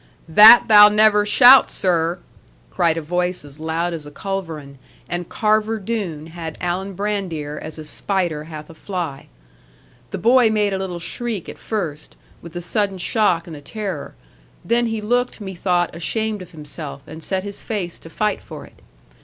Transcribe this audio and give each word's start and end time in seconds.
'"That 0.27 0.63
thou 0.67 0.89
never 0.89 1.27
shalt, 1.27 1.69
sir," 1.69 2.17
cried 2.71 2.97
a 2.97 3.03
voice 3.03 3.45
as 3.45 3.59
loud 3.59 3.93
as 3.93 4.03
a 4.03 4.09
culverin; 4.09 4.79
and 5.07 5.29
Carver 5.29 5.77
Doone 5.77 6.25
had 6.33 6.57
Alan 6.59 6.95
Brandir 6.95 7.59
as 7.61 7.77
a 7.77 7.85
spider 7.85 8.45
hath 8.45 8.67
a 8.71 8.73
fly. 8.73 9.27
The 10.09 10.17
boy 10.17 10.49
made 10.49 10.73
a 10.73 10.79
little 10.79 10.97
shriek 10.97 11.47
at 11.47 11.59
first, 11.59 12.15
with 12.41 12.53
the 12.53 12.61
sudden 12.61 12.97
shock 12.97 13.45
and 13.45 13.55
the 13.55 13.61
terror; 13.61 14.15
then 14.65 14.87
he 14.87 15.01
looked, 15.01 15.39
methought, 15.39 15.95
ashamed 15.95 16.41
of 16.41 16.49
himself, 16.49 17.01
and 17.05 17.21
set 17.21 17.43
his 17.43 17.61
face 17.61 17.99
to 17.99 18.09
fight 18.09 18.41
for 18.41 18.65
it. 18.65 18.81